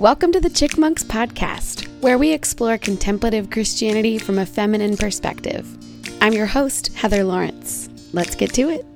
[0.00, 5.68] Welcome to the Chick Monks podcast, where we explore contemplative Christianity from a feminine perspective.
[6.22, 7.90] I'm your host, Heather Lawrence.
[8.14, 8.86] Let's get to it.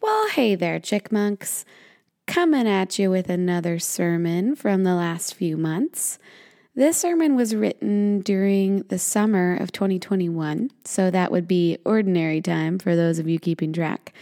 [0.00, 1.64] Well, hey there, Chick Monks.
[2.28, 6.16] Coming at you with another sermon from the last few months.
[6.74, 12.78] This sermon was written during the summer of 2021, so that would be ordinary time
[12.78, 14.14] for those of you keeping track,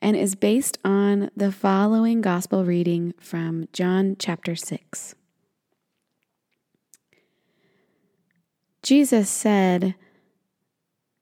[0.00, 5.14] and is based on the following gospel reading from John chapter 6.
[8.82, 9.94] Jesus said,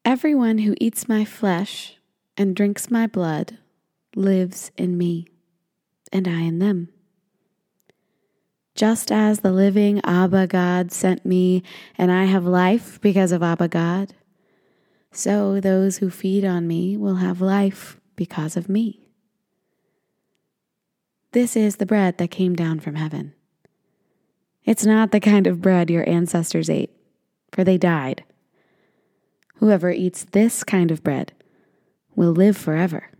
[0.05, 1.97] Everyone who eats my flesh
[2.37, 3.59] and drinks my blood
[4.15, 5.27] lives in me,
[6.13, 6.91] and I in them.
[8.77, 11.63] Just as the living Abba God sent me,
[11.97, 14.15] and I have life because of Abba God,
[15.11, 19.01] so those who feed on me will have life because of me.
[21.33, 23.33] This is the bread that came down from heaven.
[24.65, 26.95] It's not the kind of bread your ancestors ate,
[27.53, 28.25] for they died.
[29.55, 31.33] Whoever eats this kind of bread
[32.15, 33.11] will live forever.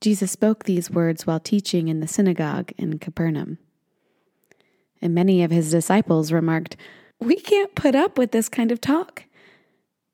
[0.00, 3.58] Jesus spoke these words while teaching in the synagogue in Capernaum.
[5.02, 6.76] And many of his disciples remarked,
[7.18, 9.24] We can't put up with this kind of talk.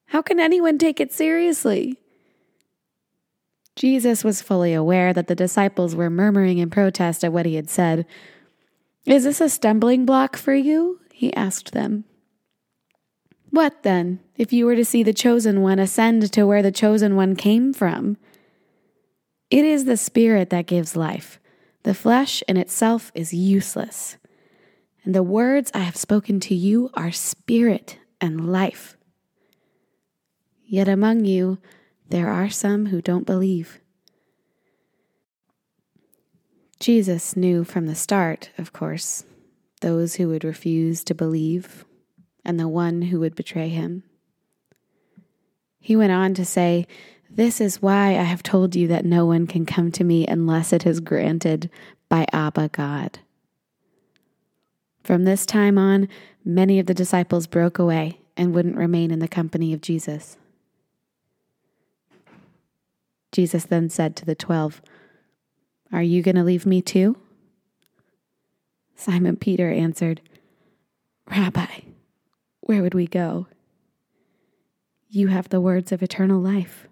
[0.07, 1.99] How can anyone take it seriously?
[3.77, 7.69] Jesus was fully aware that the disciples were murmuring in protest at what he had
[7.69, 8.07] said.
[9.05, 11.01] Is this a stumbling block for you?
[11.13, 12.05] He asked them.
[13.51, 17.17] What then, if you were to see the chosen one ascend to where the chosen
[17.17, 18.17] one came from?
[19.51, 21.39] It is the Spirit that gives life.
[21.85, 24.17] The flesh in itself is useless.
[25.05, 28.97] And the words I have spoken to you are spirit and life.
[30.65, 31.59] Yet among you
[32.09, 33.81] there are some who don't believe.
[36.81, 39.25] Jesus knew from the start, of course,
[39.81, 41.85] those who would refuse to believe
[42.45, 44.03] and the one who would betray him.
[45.79, 46.87] He went on to say,
[47.37, 50.73] this is why I have told you that no one can come to me unless
[50.73, 51.71] it is granted
[52.09, 53.19] by Abba God.
[55.05, 56.09] From this time on,
[56.45, 60.39] many of the disciples broke away and wouldn't remain in the company of Jesus.
[63.33, 64.81] Jesus then said to the twelve,
[65.93, 67.19] Are you going to leave me too?
[68.95, 70.23] Simon Peter answered,
[71.31, 71.81] Rabbi,
[72.61, 73.47] where would we go?
[75.11, 76.89] You have the words of eternal life.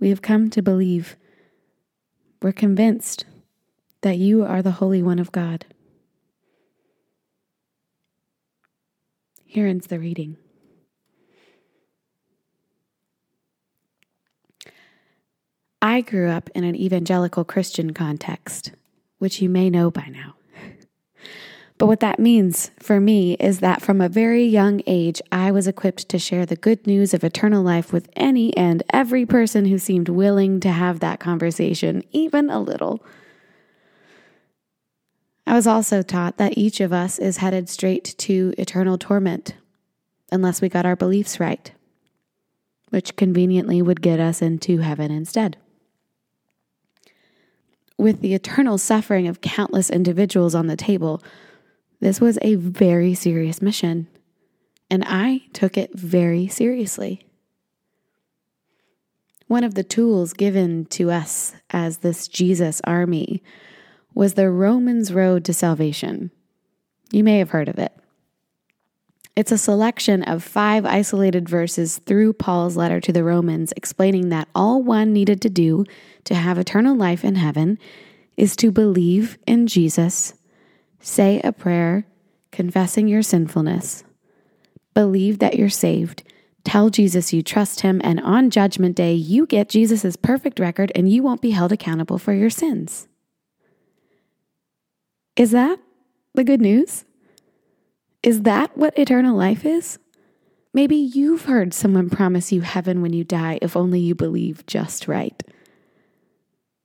[0.00, 1.16] We have come to believe.
[2.40, 3.24] We're convinced
[4.02, 5.66] that you are the Holy One of God.
[9.44, 10.36] Here ends the reading.
[15.80, 18.72] I grew up in an evangelical Christian context,
[19.18, 20.37] which you may know by now.
[21.78, 25.68] But what that means for me is that from a very young age, I was
[25.68, 29.78] equipped to share the good news of eternal life with any and every person who
[29.78, 33.00] seemed willing to have that conversation, even a little.
[35.46, 39.54] I was also taught that each of us is headed straight to eternal torment
[40.32, 41.70] unless we got our beliefs right,
[42.90, 45.56] which conveniently would get us into heaven instead.
[47.96, 51.22] With the eternal suffering of countless individuals on the table,
[52.00, 54.06] this was a very serious mission,
[54.90, 57.26] and I took it very seriously.
[59.48, 63.42] One of the tools given to us as this Jesus army
[64.14, 66.30] was the Romans Road to Salvation.
[67.10, 67.92] You may have heard of it.
[69.34, 74.48] It's a selection of five isolated verses through Paul's letter to the Romans, explaining that
[74.54, 75.84] all one needed to do
[76.24, 77.78] to have eternal life in heaven
[78.36, 80.34] is to believe in Jesus
[81.00, 82.06] say a prayer
[82.50, 84.04] confessing your sinfulness,
[84.94, 86.22] believe that you're saved,
[86.64, 91.10] tell Jesus you trust him, and on Judgment Day, you get Jesus' perfect record and
[91.10, 93.08] you won't be held accountable for your sins.
[95.36, 95.78] Is that
[96.34, 97.04] the good news?
[98.22, 99.98] Is that what eternal life is?
[100.74, 105.08] Maybe you've heard someone promise you heaven when you die if only you believe just
[105.08, 105.42] right.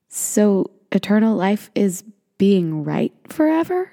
[0.08, 2.04] So, eternal life is
[2.38, 3.92] being right forever?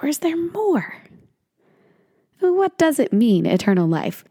[0.00, 0.96] Or is there more?
[2.40, 4.24] What does it mean, eternal life?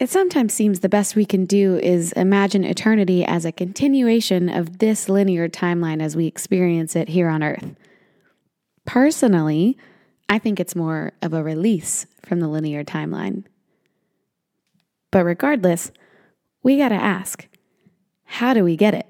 [0.00, 4.78] It sometimes seems the best we can do is imagine eternity as a continuation of
[4.78, 7.74] this linear timeline as we experience it here on Earth.
[8.86, 9.76] Personally,
[10.28, 13.44] I think it's more of a release from the linear timeline.
[15.10, 15.92] But regardless,
[16.62, 17.46] we got to ask
[18.24, 19.06] how do we get it?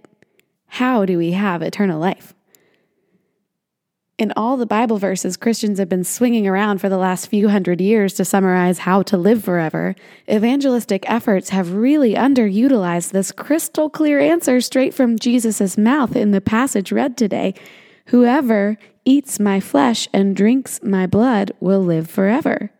[0.67, 2.35] How do we have eternal life?
[4.21, 7.81] In all the Bible verses Christians have been swinging around for the last few hundred
[7.81, 9.97] years to summarize how to live forever,
[10.31, 16.43] evangelistic efforts have really underutilized this crystal clear answer straight from Jesus' mouth in the
[16.43, 17.55] passage read today
[18.09, 18.77] Whoever
[19.07, 22.71] eats my flesh and drinks my blood will live forever.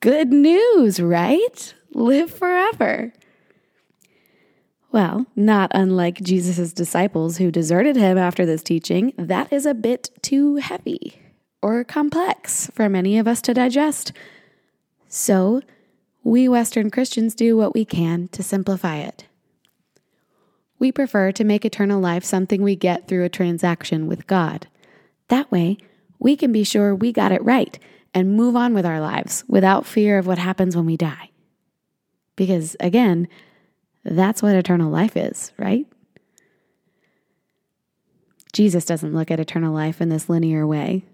[0.00, 1.74] Good news, right?
[1.94, 3.14] Live forever.
[4.94, 10.10] Well, not unlike Jesus' disciples who deserted him after this teaching, that is a bit
[10.22, 11.20] too heavy
[11.60, 14.12] or complex for many of us to digest.
[15.08, 15.62] So,
[16.22, 19.26] we Western Christians do what we can to simplify it.
[20.78, 24.68] We prefer to make eternal life something we get through a transaction with God.
[25.26, 25.78] That way,
[26.20, 27.76] we can be sure we got it right
[28.14, 31.30] and move on with our lives without fear of what happens when we die.
[32.36, 33.26] Because again,
[34.04, 35.86] that's what eternal life is, right?
[38.52, 41.04] Jesus doesn't look at eternal life in this linear way.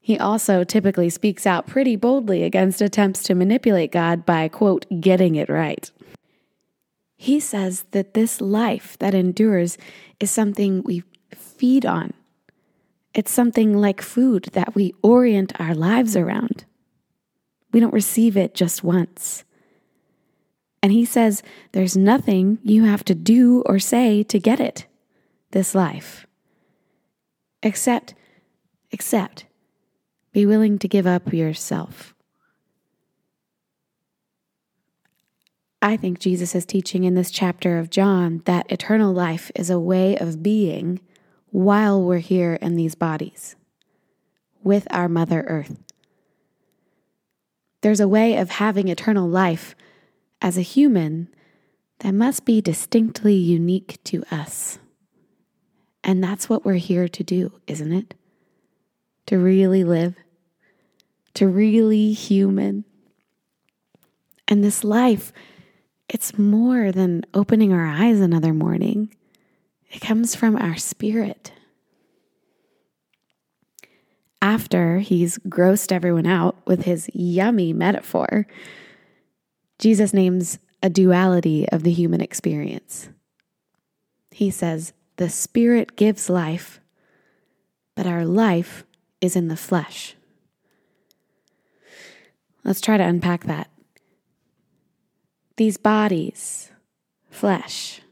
[0.00, 5.34] He also typically speaks out pretty boldly against attempts to manipulate God by, quote, getting
[5.34, 5.90] it right.
[7.16, 9.76] He says that this life that endures
[10.18, 11.02] is something we
[11.34, 12.14] feed on.
[13.12, 16.64] It's something like food that we orient our lives around.
[17.72, 19.44] We don't receive it just once.
[20.82, 21.42] And he says
[21.72, 24.86] there's nothing you have to do or say to get it,
[25.50, 26.26] this life.
[27.62, 28.14] Except,
[28.90, 29.46] except,
[30.32, 32.14] be willing to give up yourself.
[35.82, 39.80] I think Jesus is teaching in this chapter of John that eternal life is a
[39.80, 41.00] way of being
[41.50, 43.56] while we're here in these bodies
[44.62, 45.82] with our Mother Earth.
[47.80, 49.74] There's a way of having eternal life
[50.40, 51.28] as a human
[52.00, 54.78] that must be distinctly unique to us.
[56.02, 58.14] And that's what we're here to do, isn't it?
[59.26, 60.14] To really live,
[61.34, 62.84] to really human.
[64.48, 65.32] And this life
[66.12, 69.14] it's more than opening our eyes another morning,
[69.92, 71.52] it comes from our spirit.
[74.42, 78.48] After he's grossed everyone out with his yummy metaphor,
[79.80, 83.08] Jesus names a duality of the human experience.
[84.30, 86.80] He says, The Spirit gives life,
[87.96, 88.84] but our life
[89.22, 90.16] is in the flesh.
[92.62, 93.70] Let's try to unpack that
[95.56, 96.70] these bodies,
[97.30, 98.02] flesh,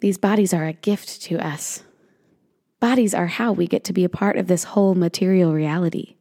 [0.00, 1.84] these bodies are a gift to us.
[2.80, 6.16] Bodies are how we get to be a part of this whole material reality.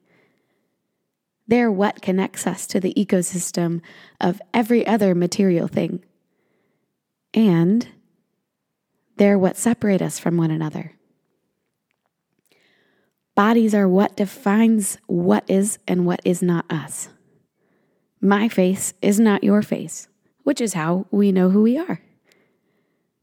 [1.48, 3.82] They're what connects us to the ecosystem
[4.22, 6.04] of every other material thing.
[7.34, 7.88] And
[9.18, 10.94] they're what separate us from one another.
[13.36, 17.10] Bodies are what defines what is and what is not us.
[18.22, 20.08] My face is not your face
[20.44, 22.02] which is how we know who we are.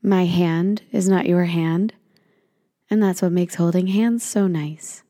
[0.03, 1.93] My hand is not your hand,
[2.89, 5.03] and that's what makes holding hands so nice.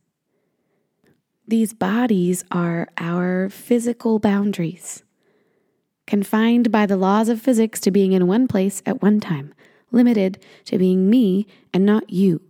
[1.50, 5.02] These bodies are our physical boundaries,
[6.06, 9.52] confined by the laws of physics to being in one place at one time,
[9.90, 12.40] limited to being me and not you.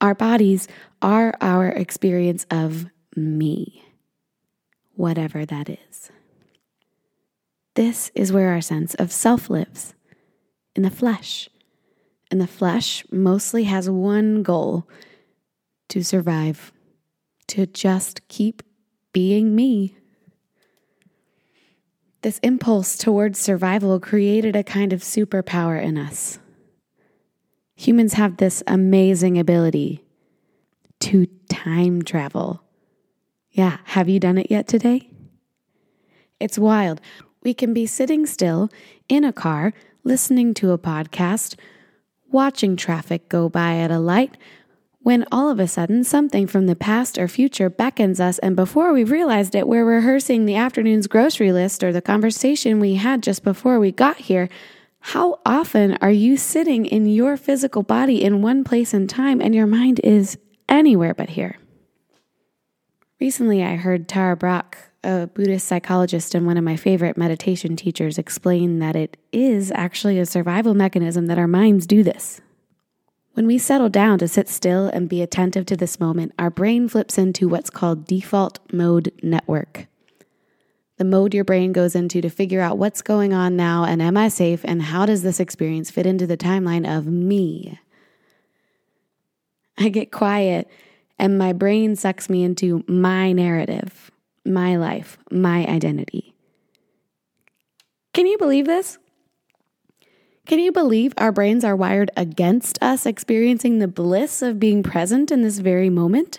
[0.00, 0.68] Our bodies
[1.02, 3.82] are our experience of me,
[4.94, 6.12] whatever that is.
[7.74, 9.94] This is where our sense of self lives
[10.76, 11.48] in the flesh.
[12.30, 14.88] And the flesh mostly has one goal
[15.88, 16.70] to survive,
[17.48, 18.62] to just keep
[19.12, 19.96] being me.
[22.22, 26.38] This impulse towards survival created a kind of superpower in us.
[27.76, 30.02] Humans have this amazing ability
[31.00, 32.62] to time travel.
[33.50, 35.08] Yeah, have you done it yet today?
[36.40, 37.00] It's wild.
[37.42, 38.70] We can be sitting still
[39.08, 39.72] in a car,
[40.04, 41.54] listening to a podcast,
[42.28, 44.36] watching traffic go by at a light,
[45.06, 48.92] when all of a sudden something from the past or future beckons us, and before
[48.92, 53.44] we realized it, we're rehearsing the afternoon's grocery list or the conversation we had just
[53.44, 54.48] before we got here.
[54.98, 59.54] How often are you sitting in your physical body in one place and time, and
[59.54, 61.56] your mind is anywhere but here?
[63.20, 68.18] Recently, I heard Tara Brach a Buddhist psychologist and one of my favorite meditation teachers,
[68.18, 72.40] explain that it is actually a survival mechanism that our minds do this.
[73.36, 76.88] When we settle down to sit still and be attentive to this moment, our brain
[76.88, 79.88] flips into what's called default mode network.
[80.96, 84.16] The mode your brain goes into to figure out what's going on now and am
[84.16, 87.78] I safe and how does this experience fit into the timeline of me.
[89.76, 90.66] I get quiet
[91.18, 94.10] and my brain sucks me into my narrative,
[94.46, 96.34] my life, my identity.
[98.14, 98.96] Can you believe this?
[100.46, 105.32] Can you believe our brains are wired against us experiencing the bliss of being present
[105.32, 106.38] in this very moment?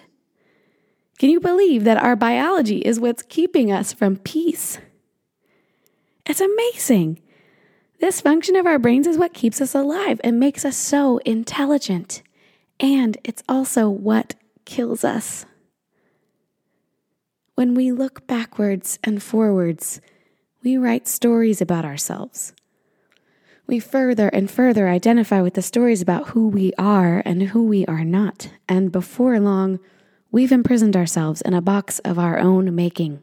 [1.20, 4.80] Can you believe that our biology is what's keeping us from peace?
[6.26, 7.20] It's amazing.
[8.00, 12.22] This function of our brains is what keeps us alive and makes us so intelligent.
[12.80, 15.46] And it's also what kills us.
[17.56, 20.00] When we look backwards and forwards,
[20.64, 22.54] we write stories about ourselves
[23.68, 27.86] we further and further identify with the stories about who we are and who we
[27.86, 28.50] are not.
[28.68, 29.80] And before long,
[30.32, 33.22] we've imprisoned ourselves in a box of our own making.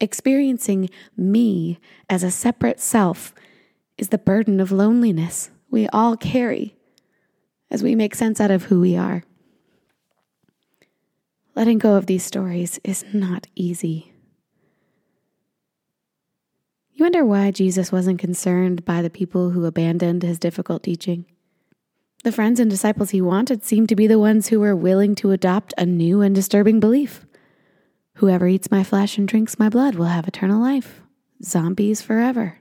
[0.00, 3.34] Experiencing me as a separate self
[3.96, 6.76] is the burden of loneliness we all carry
[7.70, 9.24] as we make sense out of who we are.
[11.54, 14.12] Letting go of these stories is not easy.
[16.98, 21.26] You wonder why Jesus wasn't concerned by the people who abandoned his difficult teaching?
[22.24, 25.30] The friends and disciples he wanted seemed to be the ones who were willing to
[25.30, 27.24] adopt a new and disturbing belief.
[28.14, 31.00] Whoever eats my flesh and drinks my blood will have eternal life.
[31.40, 32.58] Zombies forever.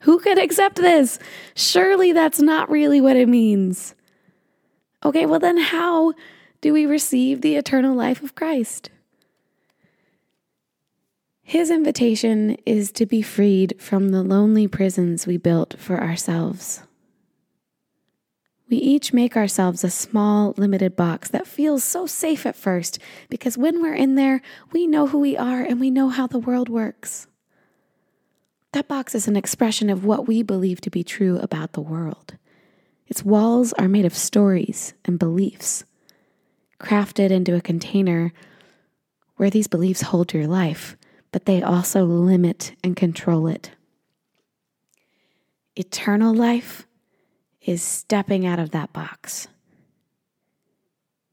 [0.00, 1.20] Who could accept this?
[1.54, 3.94] Surely that's not really what it means.
[5.04, 6.12] Okay, well, then how
[6.60, 8.90] do we receive the eternal life of Christ?
[11.48, 16.82] His invitation is to be freed from the lonely prisons we built for ourselves.
[18.68, 22.98] We each make ourselves a small, limited box that feels so safe at first
[23.28, 26.40] because when we're in there, we know who we are and we know how the
[26.40, 27.28] world works.
[28.72, 32.36] That box is an expression of what we believe to be true about the world.
[33.06, 35.84] Its walls are made of stories and beliefs,
[36.80, 38.32] crafted into a container
[39.36, 40.96] where these beliefs hold your life
[41.32, 43.70] but they also limit and control it.
[45.74, 46.86] Eternal life
[47.60, 49.48] is stepping out of that box.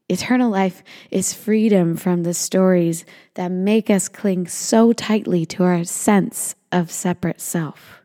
[0.08, 5.82] Eternal life is freedom from the stories that make us cling so tightly to our
[5.84, 8.03] sense of separate self.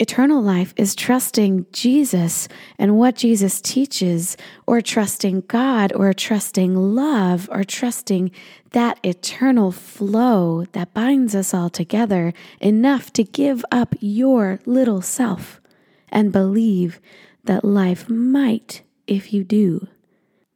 [0.00, 4.34] Eternal life is trusting Jesus and what Jesus teaches,
[4.66, 8.30] or trusting God, or trusting love, or trusting
[8.70, 15.60] that eternal flow that binds us all together enough to give up your little self
[16.08, 16.98] and believe
[17.44, 19.86] that life might, if you do,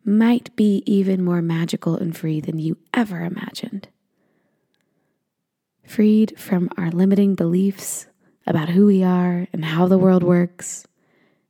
[0.06, 3.88] might be even more magical and free than you ever imagined.
[5.86, 8.06] Freed from our limiting beliefs
[8.46, 10.86] about who we are and how the world works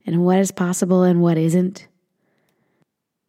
[0.06, 1.88] and what is possible and what isn't.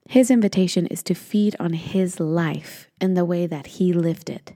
[0.07, 4.53] His invitation is to feed on His life in the way that He lived it,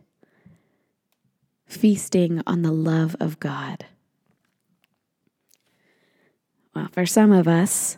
[1.66, 3.86] feasting on the love of God.
[6.76, 7.98] Well, for some of us,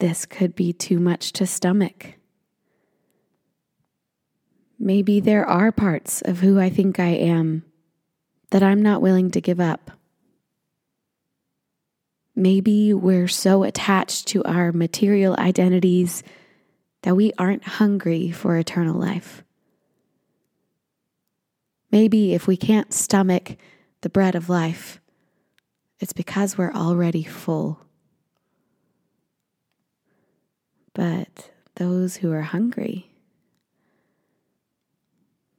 [0.00, 2.14] this could be too much to stomach.
[4.78, 7.64] Maybe there are parts of who I think I am
[8.50, 9.90] that I'm not willing to give up.
[12.34, 16.22] Maybe we're so attached to our material identities
[17.02, 19.42] that we aren't hungry for eternal life.
[21.90, 23.56] Maybe if we can't stomach
[24.02, 25.00] the bread of life,
[25.98, 27.80] it's because we're already full.
[30.94, 33.10] But those who are hungry,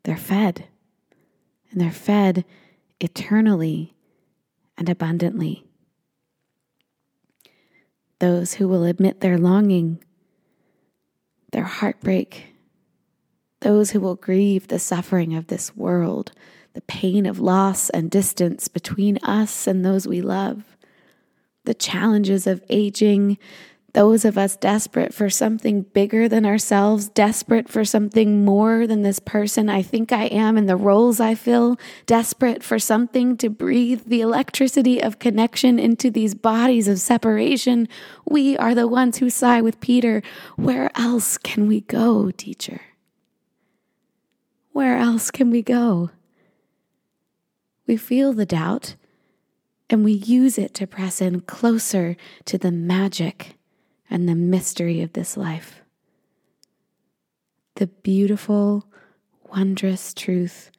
[0.04, 0.68] they're fed,
[1.70, 2.46] and they're fed
[3.00, 3.94] eternally
[4.78, 5.66] and abundantly
[8.22, 9.98] those who will admit their longing,
[11.52, 12.54] their heartbreak,
[13.62, 16.32] those who will grieve the suffering of this world,
[16.74, 20.78] the pain of loss and distance between us and those we love,
[21.66, 23.40] the challenges of aging,
[23.94, 29.20] those of us desperate for something bigger than ourselves, desperate for something more than this
[29.20, 34.04] person I think I am and the roles I fill, desperate for something to breathe
[34.06, 37.90] the electricity of connection into these bodies of separation,
[38.26, 40.22] we are the ones who sigh with Peter.
[40.56, 42.82] Where else can we go, teacher?
[44.72, 46.12] Where else can we go?
[47.88, 48.96] We feel the doubt
[49.90, 53.58] and we use it to press in closer to the magic
[54.12, 55.82] and the mystery of this life.
[57.76, 58.86] The beautiful,
[59.50, 60.70] wondrous truth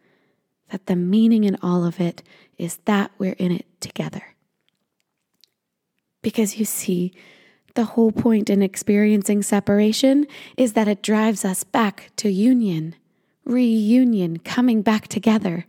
[0.71, 2.23] that the meaning in all of it
[2.59, 4.23] is that we're in it together.
[6.21, 7.12] Because you see,
[7.75, 12.95] the whole point in experiencing separation is that it drives us back to union,
[13.45, 15.67] reunion, coming back together,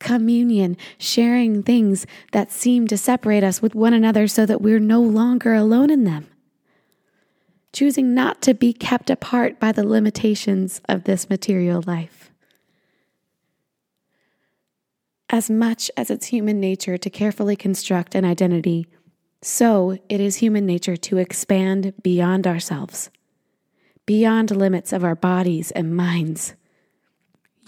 [0.00, 5.00] communion, sharing things that seem to separate us with one another so that we're no
[5.00, 6.26] longer alone in them.
[7.74, 12.30] Choosing not to be kept apart by the limitations of this material life.
[15.28, 18.86] As much as it's human nature to carefully construct an identity
[19.44, 23.10] so it is human nature to expand beyond ourselves,
[24.06, 26.54] beyond limits of our bodies and minds.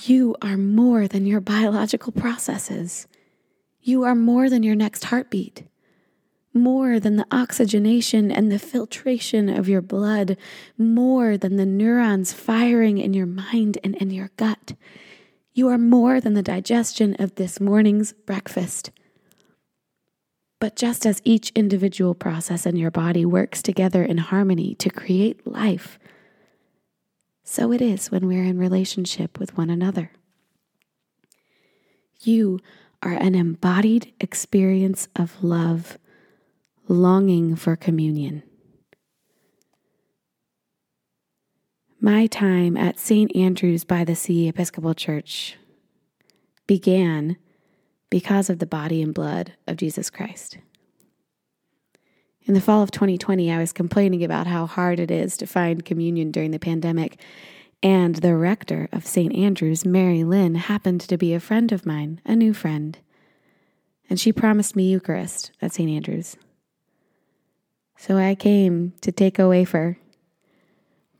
[0.05, 3.07] You are more than your biological processes.
[3.83, 5.65] You are more than your next heartbeat,
[6.57, 10.37] more than the oxygenation and the filtration of your blood,
[10.77, 14.75] more than the neurons firing in your mind and in your gut.
[15.53, 18.91] You are more than the digestion of this morning's breakfast.
[20.59, 25.47] But just as each individual process in your body works together in harmony to create
[25.47, 25.99] life,
[27.45, 30.11] so it is when we're in relationship with one another.
[32.21, 32.59] You
[33.03, 35.97] are an embodied experience of love,
[36.88, 38.43] longing for communion.
[42.00, 43.35] My time at St.
[43.35, 45.57] Andrew's by the Sea Episcopal Church
[46.66, 47.37] began
[48.11, 50.59] because of the body and blood of Jesus Christ.
[52.45, 55.85] In the fall of 2020, I was complaining about how hard it is to find
[55.85, 57.19] communion during the pandemic,
[57.83, 59.35] and the rector of St.
[59.35, 62.99] Andrew's, Mary Lynn, happened to be a friend of mine, a new friend,
[64.09, 65.90] and she promised me Eucharist at St.
[65.90, 66.37] Andrew's.
[67.97, 69.99] So I came to take a wafer.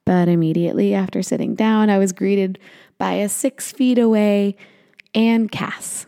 [0.05, 2.59] But immediately after sitting down, I was greeted
[2.99, 4.57] by a six feet away
[5.15, 6.07] Anne Cass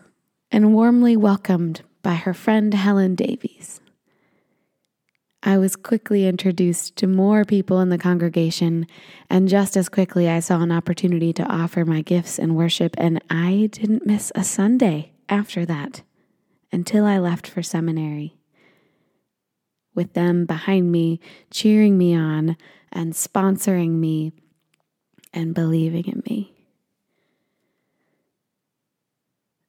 [0.51, 3.81] and warmly welcomed by her friend Helen Davies.
[5.41, 8.87] I was quickly introduced to more people in the congregation,
[9.29, 13.21] and just as quickly I saw an opportunity to offer my gifts and worship, and
[13.29, 16.01] I didn't miss a Sunday after that
[16.71, 18.38] until I left for seminary.
[19.95, 21.19] With them behind me,
[21.51, 22.57] cheering me on
[22.91, 24.31] and sponsoring me
[25.33, 26.53] and believing in me.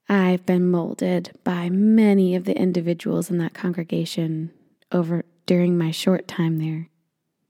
[0.07, 4.51] I've been molded by many of the individuals in that congregation
[4.91, 6.89] over during my short time there.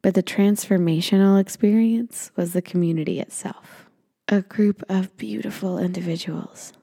[0.01, 3.89] But the transformational experience was the community itself,
[4.27, 6.73] a group of beautiful individuals.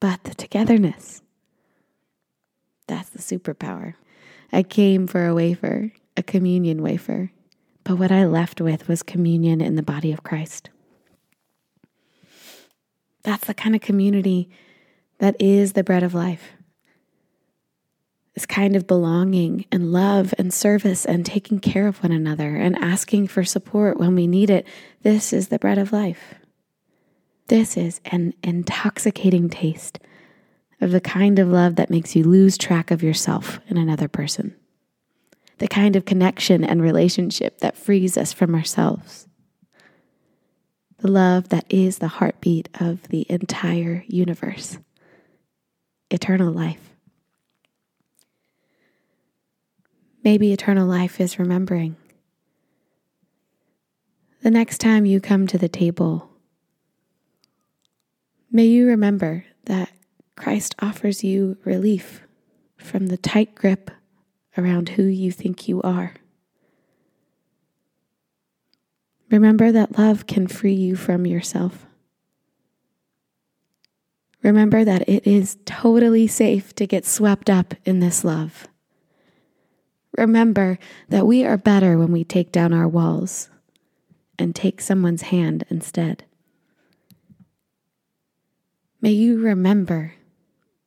[0.00, 1.22] But the togetherness,
[2.86, 3.94] that's the superpower.
[4.56, 7.30] I came for a wafer, a communion wafer,
[7.84, 10.70] but what I left with was communion in the body of Christ.
[13.22, 14.48] That's the kind of community
[15.18, 16.54] that is the bread of life.
[18.32, 22.78] This kind of belonging and love and service and taking care of one another and
[22.78, 24.66] asking for support when we need it.
[25.02, 26.36] This is the bread of life.
[27.48, 29.98] This is an intoxicating taste
[30.80, 34.54] of the kind of love that makes you lose track of yourself and another person.
[35.58, 39.26] The kind of connection and relationship that frees us from ourselves.
[40.98, 44.78] The love that is the heartbeat of the entire universe
[46.10, 46.94] eternal life.
[50.22, 51.96] Maybe eternal life is remembering.
[54.42, 56.30] The next time you come to the table,
[58.50, 59.90] may you remember that
[60.36, 62.22] Christ offers you relief
[62.76, 63.90] from the tight grip
[64.56, 66.14] around who you think you are.
[69.30, 71.86] Remember that love can free you from yourself.
[74.42, 78.68] Remember that it is totally safe to get swept up in this love.
[80.16, 83.50] Remember that we are better when we take down our walls
[84.38, 86.24] and take someone's hand instead.
[89.00, 90.14] May you remember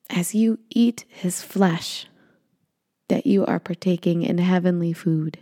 [0.09, 2.07] as you eat his flesh
[3.07, 5.39] that you are partaking in heavenly food,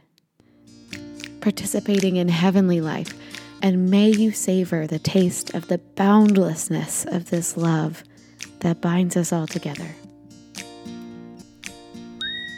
[1.41, 3.13] participating in heavenly life
[3.61, 8.03] and may you savor the taste of the boundlessness of this love
[8.59, 9.95] that binds us all together.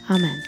[0.10, 0.44] Amen.